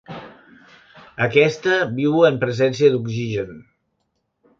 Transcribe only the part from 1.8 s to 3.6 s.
viu en presència d'oxigen.